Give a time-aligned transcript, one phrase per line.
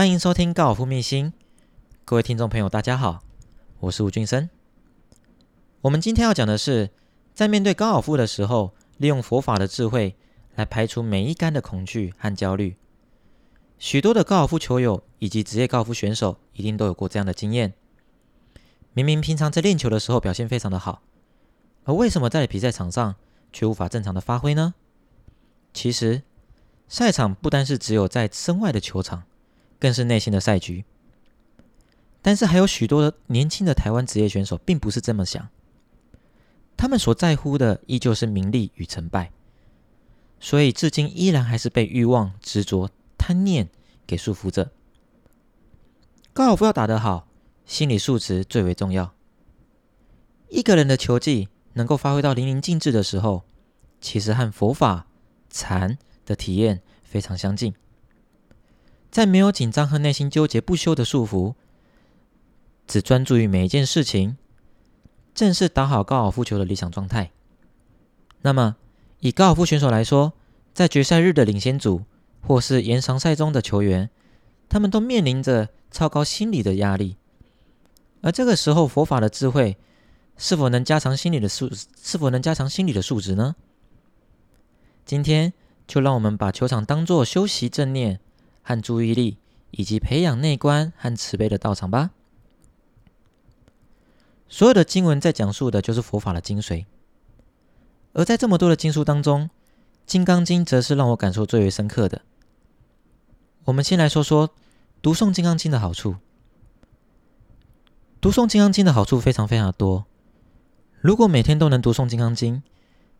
[0.00, 1.30] 欢迎收听高尔夫秘辛，
[2.06, 3.22] 各位听众朋友，大家好，
[3.80, 4.48] 我是吴俊生。
[5.82, 6.88] 我们今天要讲的是，
[7.34, 10.16] 在面对高尔夫的时候，利用佛法的智慧
[10.54, 12.76] 来排除每一杆的恐惧和焦虑。
[13.78, 17.74] 许多的高尔夫球友以及职业高尔夫选手一定都有过这样的经验：
[18.94, 21.02] 明明平常在练球的时候表现非常的好，
[21.84, 23.16] 而为什么在比赛场上
[23.52, 24.72] 却无法正常的发挥呢？
[25.74, 26.22] 其实，
[26.88, 29.24] 赛场不单是只有在身外的球场。
[29.80, 30.84] 更是内心的赛局，
[32.22, 35.48] 但是还有许多年轻的台湾职业选手并不是这么想，
[36.76, 39.32] 他们所在乎的依旧是名利与成败，
[40.38, 43.70] 所以至今依然还是被欲望、执着、贪念
[44.06, 44.70] 给束缚着。
[46.32, 47.26] 高尔夫要打得好，
[47.64, 49.14] 心理素质最为重要。
[50.48, 53.44] 一个人的球技能够发挥到淋漓尽致的时候，
[54.00, 55.06] 其实和佛法
[55.48, 57.74] 禅的体验非常相近。
[59.10, 61.54] 在没有紧张和内心纠结不休的束缚，
[62.86, 64.36] 只专注于每一件事情，
[65.34, 67.32] 正是打好高尔夫球的理想状态。
[68.42, 68.76] 那么，
[69.18, 70.32] 以高尔夫选手来说，
[70.72, 72.04] 在决赛日的领先组
[72.46, 74.08] 或是延长赛中的球员，
[74.68, 77.16] 他们都面临着超高心理的压力。
[78.22, 79.76] 而这个时候，佛法的智慧
[80.36, 81.68] 是否能加强心理的素？
[82.00, 83.56] 是否能加强心理的素质呢？
[85.04, 85.52] 今天
[85.88, 88.20] 就让我们把球场当作修习正念。
[88.62, 89.38] 和注意力，
[89.70, 92.10] 以及培养内观和慈悲的道场吧。
[94.48, 96.86] 所有的经文在讲述的就是佛法的精髓，
[98.12, 99.44] 而在这么多的经书当中，
[100.06, 102.22] 《金刚经》则是让我感受最为深刻的。
[103.64, 104.50] 我们先来说说
[105.00, 106.16] 读诵《金刚经》的好处。
[108.20, 110.04] 读诵《金刚经》的好处非常非常多。
[111.00, 112.56] 如果每天都能读诵《金刚经》，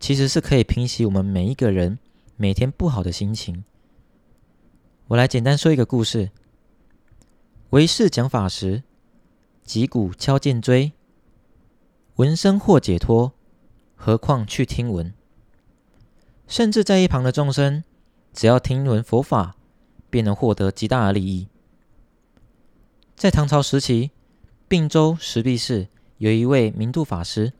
[0.00, 2.00] 其实是可以平息我们每一个人
[2.36, 3.64] 每天不好的心情。
[5.12, 6.30] 我来简单说一个故事。
[7.68, 8.82] 为师讲法时，
[9.62, 10.92] 击鼓敲剑锥，
[12.16, 13.34] 闻声获解脱，
[13.94, 15.12] 何况去听闻？
[16.48, 17.84] 甚至在一旁的众生，
[18.32, 19.54] 只要听闻佛法，
[20.08, 21.46] 便能获得极大的利益。
[23.14, 24.12] 在唐朝时期，
[24.66, 27.52] 并州石壁寺有一位明度法师，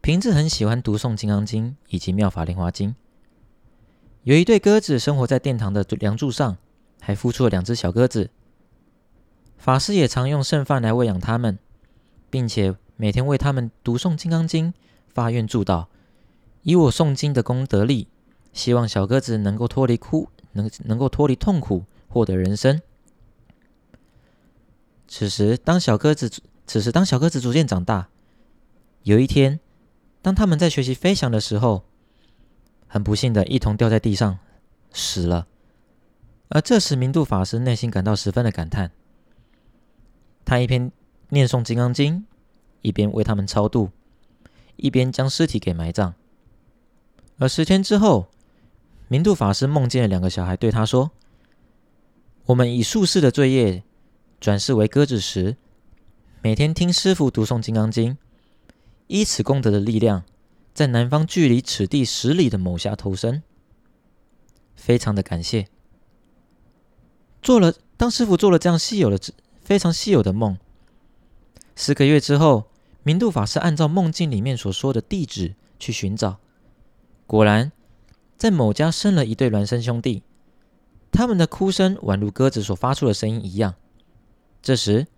[0.00, 2.90] 平日很喜欢读诵《金刚经》以及《妙法莲华经》。
[4.24, 6.58] 有一对鸽子生活在殿堂的梁柱上，
[7.00, 8.30] 还孵出了两只小鸽子。
[9.56, 11.58] 法师也常用剩饭来喂养它们，
[12.28, 14.72] 并且每天为它们读诵《金刚经》，
[15.08, 15.86] 发愿祝祷，
[16.62, 18.08] 以我诵经的功德力，
[18.52, 22.82] 希望小鸽子能够脱离苦，能能够脱离痛苦，获得人生。
[25.06, 26.30] 此时，当小鸽子
[26.66, 28.08] 此时当小鸽子逐渐长大，
[29.04, 29.58] 有一天，
[30.20, 31.84] 当他们在学习飞翔的时候。
[32.88, 34.38] 很不幸的，一同掉在地上，
[34.92, 35.46] 死了。
[36.48, 38.90] 而这时，明度法师内心感到十分的感叹。
[40.46, 40.90] 他一边
[41.28, 42.20] 念诵《金刚经》，
[42.80, 43.90] 一边为他们超度，
[44.76, 46.14] 一边将尸体给埋葬。
[47.38, 48.28] 而十天之后，
[49.08, 51.10] 明度法师梦见了两个小孩，对他说
[52.46, 53.82] ：“我们以术士的罪业
[54.40, 55.58] 转世为鸽子时，
[56.40, 58.12] 每天听师傅读诵《金刚经》，
[59.08, 60.24] 依此功德的力量。”
[60.78, 63.42] 在南方距离此地十里的某峡投生，
[64.76, 65.66] 非常的感谢。
[67.42, 69.18] 做了当师傅做了这样稀有的、
[69.60, 70.56] 非常稀有的梦。
[71.74, 72.70] 十个月之后，
[73.02, 76.38] 明度法师按照梦境里面所说的地址去寻找，
[77.26, 77.72] 果然
[78.36, 80.22] 在某家生了一对孪生兄弟，
[81.10, 83.74] 他们的哭声宛如鸽子所发出的声音一样。
[84.62, 85.08] 这时，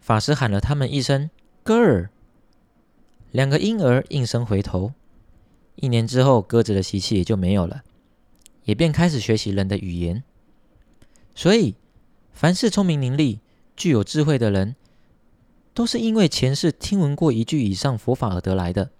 [0.00, 1.30] 法师喊了他们一声
[1.62, 2.10] “哥儿”。
[3.32, 4.92] 两个婴儿应声回头，
[5.76, 7.84] 一年之后，鸽子的习气也就没有了，
[8.64, 10.24] 也便开始学习人的语言。
[11.34, 11.76] 所以，
[12.32, 13.38] 凡是聪明伶俐、
[13.76, 14.74] 具有智慧的人，
[15.72, 18.90] 都是因为前世听闻过一句以上佛法而得来的。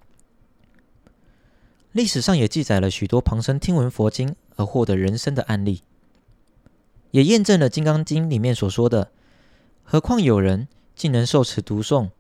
[1.91, 5.83] 历史上也记载了许多旁生听闻佛经而获得人生的案例，
[7.11, 9.11] 也验证了《金刚经》里面所说的
[9.83, 12.11] ：“何况有人竟能受持读诵，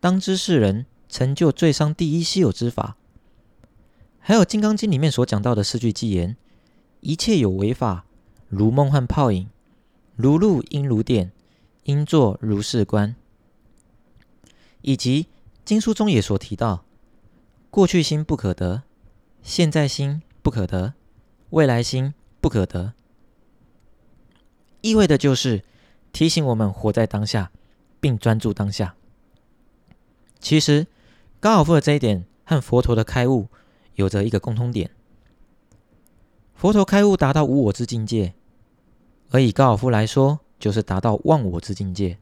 [0.00, 2.96] 当知是人。”成就最上第一稀有之法，
[4.18, 6.36] 还有《金刚经》里面所讲到的四句偈言：
[6.98, 8.04] 一切有为法，
[8.48, 9.48] 如梦幻泡影，
[10.16, 11.30] 如露应如电，
[11.84, 13.14] 应作如是观。
[14.80, 15.28] 以及
[15.64, 16.84] 经书中也所提到，
[17.70, 18.82] 过去心不可得，
[19.40, 20.94] 现在心不可得，
[21.50, 22.92] 未来心不可得，
[24.80, 25.62] 意味的就是
[26.12, 27.52] 提醒我们活在当下，
[28.00, 28.96] 并专注当下。
[30.40, 30.88] 其实。
[31.44, 33.48] 高尔夫的这一点和佛陀的开悟
[33.96, 34.90] 有着一个共通点。
[36.54, 38.32] 佛陀开悟达到无我之境界，
[39.28, 42.16] 而以高尔夫来说，就是达到忘我之境界。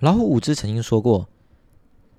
[0.00, 1.30] 老虎伍兹曾经说过，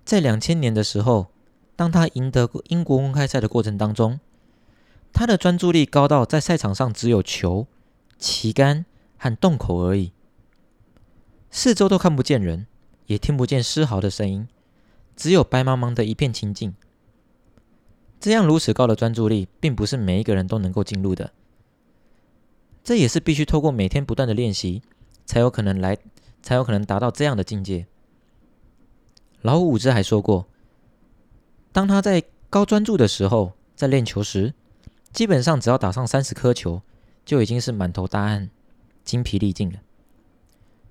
[0.04, 1.28] 在两千年的时候，
[1.76, 4.20] 当他赢得英国公开赛的过程当中，
[5.14, 7.68] 他的专注力高到在赛场上只有球、
[8.18, 8.88] 旗杆
[9.20, 10.14] 和洞口而已，
[11.52, 12.66] 四周都看不见人，
[13.06, 14.48] 也听不见丝毫的声音，
[15.18, 16.74] 只有白茫茫的一片清静。
[18.20, 21.34] 这样如此高的专注力，并不是每一个人都能够进入的。
[22.84, 24.82] 这也是必须透过每天不断的练习，
[25.26, 25.98] 才有可能来，
[26.42, 27.86] 才有可能达到这样的境界。
[29.42, 30.48] 老虎伍兹还说过，
[31.72, 34.54] 当他在高专注的时候，在练球时，
[35.12, 36.82] 基本上只要打上三十颗球，
[37.26, 38.50] 就已经是满头大汗、
[39.04, 39.80] 精疲力尽了。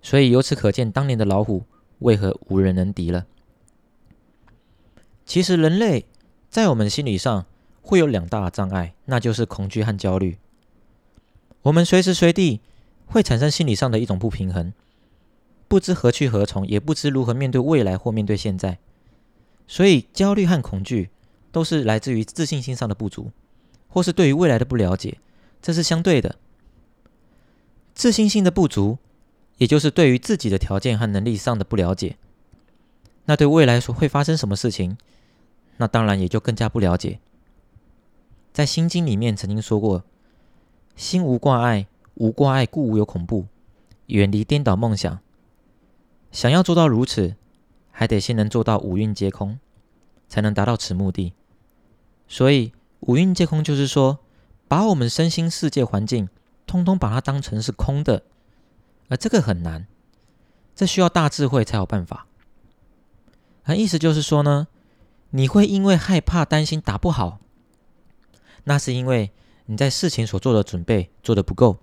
[0.02, 1.64] 所以由此可见，当年的老虎
[2.00, 3.26] 为何无人能敌了。
[5.26, 6.06] 其实人类
[6.49, 7.44] 在我们心理上
[7.82, 10.38] 会有两大障碍，那就是恐惧和焦虑。
[11.62, 12.61] 我们随时随地
[13.06, 14.73] 会产生心理上的一种不平衡，
[15.67, 18.78] 不知何去何从，也不知如何面对未来或面对现在。
[19.67, 21.11] 所以，焦虑和恐惧
[21.50, 23.32] 都是来自于自信心上的不足，
[23.88, 25.19] 或是对于未来的不了解，
[25.61, 26.37] 这是相对的。
[27.94, 28.99] 自信心的不足，
[29.58, 32.17] 也就是对于自己的条件和能力上的不了解，
[33.26, 34.96] 那对未来所会发生什么事情，
[35.76, 37.20] 那当然也就更加不了解。
[38.52, 40.02] 在《心经》里面曾经说过。
[40.96, 43.49] 心无挂碍，无挂碍故无有恐怖。
[44.06, 45.20] 远离颠倒梦想，
[46.32, 47.37] 想要做到如此，
[47.90, 49.58] 还得先能做到五蕴皆空，
[50.26, 51.34] 才能达到此目的。
[52.26, 54.20] 所以，五蕴皆空就是说，
[54.69, 56.31] 把我们身心世界环境，
[56.67, 58.22] 通通把它当成是空的，
[59.08, 59.87] 而这个很难，
[60.75, 62.26] 这需要大智慧才有办法。
[63.67, 64.67] 那意思就是说呢，
[65.31, 67.39] 你会因为害怕、担心打不好，
[68.65, 69.31] 那是因为。
[69.69, 71.79] 你在事前所做的准备做得不够，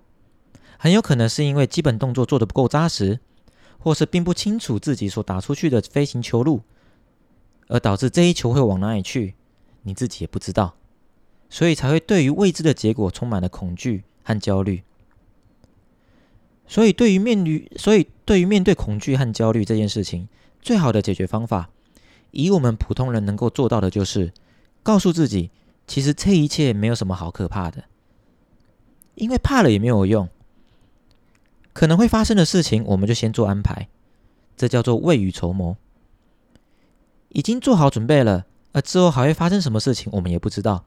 [0.77, 3.19] 很有可能是因为基本动作做得不够扎实，
[3.77, 6.61] 或是并不清楚自己所打出去的飞行球路，
[7.67, 9.35] 而导致这一球会往哪里去，
[9.81, 10.75] 你自己也不知道，
[11.49, 14.81] 所以才会对于未知的结果充满了恐惧和焦虑。
[16.65, 20.29] 所以对于面对，所以对于面对恐惧和焦虑这件事情，
[20.63, 21.69] 最好的解决方法，
[22.31, 24.33] 以我们普通人能够做到的，就是
[24.81, 25.51] 告诉自己。
[25.85, 27.83] 其实这一切没有什么好可怕的，
[29.15, 30.29] 因为怕了也没有用。
[31.73, 33.89] 可能会发生的事情，我们就先做安排，
[34.55, 35.75] 这叫做未雨绸缪。
[37.29, 40.85] 已经做好准备了，而之后还会发生什么事情，我们也不知道。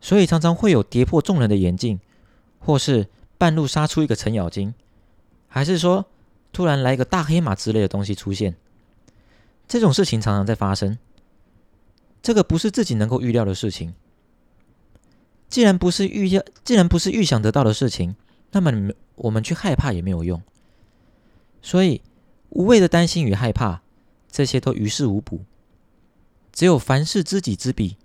[0.00, 2.00] 所以常常会有跌破众人的眼镜，
[2.58, 3.06] 或是
[3.38, 4.74] 半路杀出一个程咬金，
[5.46, 6.06] 还是说
[6.54, 8.54] 突然来一个大黑马之类的东西出现。
[9.66, 10.96] 这种事情常常在发生。
[12.22, 13.94] 这个不是自己能够预料的事情。
[15.48, 18.14] 既然不是预料，既然不是预想得到的事情，
[18.52, 20.40] 那么你们我们去害怕也没有用。
[21.60, 22.00] 所以
[22.50, 23.82] 无谓的担心与害怕，
[24.30, 25.44] 这些都于事无补。
[26.52, 27.96] 只有凡事知己知彼，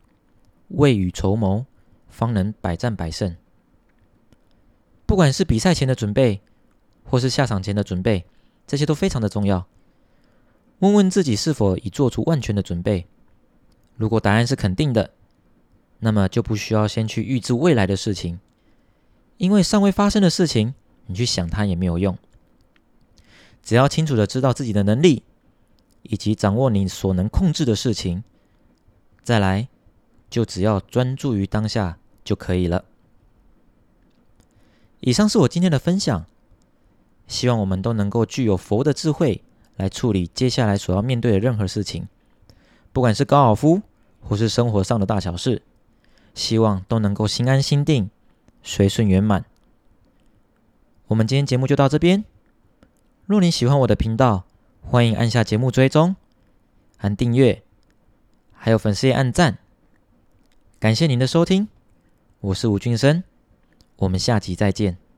[0.69, 1.65] 未雨绸缪，
[2.09, 3.35] 方能百战百胜。
[5.05, 6.41] 不管是比赛前的准备，
[7.03, 8.25] 或是下场前的准备，
[8.69, 9.65] 这些都非常的重要。
[10.77, 13.07] 问问自己是否已做出万全的准备。
[13.95, 15.09] 如果答案是肯定的，
[15.97, 18.39] 那么就不需要先去预知未来的事情，
[19.37, 20.75] 因为尚未发生的事情，
[21.07, 22.15] 你去想它也没有用。
[23.63, 25.23] 只要清楚的知道自己的能力，
[26.03, 28.23] 以及掌握你所能控制的事情，
[29.23, 29.67] 再来
[30.29, 32.85] 就只要专注于当下就可以了。
[34.99, 36.27] 以上是我今天的分享，
[37.29, 39.41] 希望我们都能够具有佛的智慧
[39.77, 42.09] 来处理接下来所要面对的任何事情，
[42.91, 43.81] 不管是高尔夫。
[44.21, 45.61] 或是生活上的大小事，
[46.35, 48.09] 希望都能够心安心定、
[48.61, 49.45] 随顺圆满。
[51.07, 52.25] 我们今天节目就到这边。
[53.25, 54.43] 若你喜欢我的频道，
[54.81, 56.17] 欢迎按下节目追踪、
[56.97, 57.63] 按订阅，
[58.51, 59.57] 还有粉丝页按赞。
[60.81, 61.69] 感谢您的收听，
[62.41, 63.23] 我是吴俊生，
[63.95, 65.08] 我们下集再见。